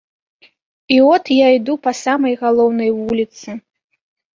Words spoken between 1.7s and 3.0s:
па самай галоўнай